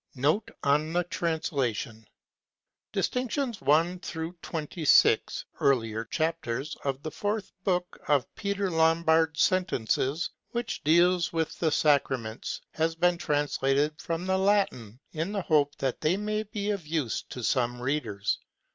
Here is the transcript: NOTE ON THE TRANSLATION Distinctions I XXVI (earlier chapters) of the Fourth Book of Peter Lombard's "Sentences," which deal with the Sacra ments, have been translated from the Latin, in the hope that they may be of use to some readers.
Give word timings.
NOTE 0.15 0.49
ON 0.63 0.93
THE 0.93 1.03
TRANSLATION 1.03 2.07
Distinctions 2.91 3.59
I 3.61 3.65
XXVI 4.01 5.43
(earlier 5.59 6.05
chapters) 6.05 6.75
of 6.83 7.03
the 7.03 7.11
Fourth 7.11 7.51
Book 7.63 7.99
of 8.07 8.25
Peter 8.33 8.71
Lombard's 8.71 9.43
"Sentences," 9.43 10.31
which 10.53 10.83
deal 10.83 11.21
with 11.31 11.53
the 11.59 11.69
Sacra 11.69 12.17
ments, 12.17 12.61
have 12.71 12.99
been 12.99 13.19
translated 13.19 13.93
from 14.01 14.25
the 14.25 14.39
Latin, 14.39 14.99
in 15.11 15.33
the 15.33 15.43
hope 15.43 15.75
that 15.75 16.01
they 16.01 16.17
may 16.17 16.41
be 16.41 16.71
of 16.71 16.87
use 16.87 17.21
to 17.29 17.43
some 17.43 17.79
readers. 17.79 18.39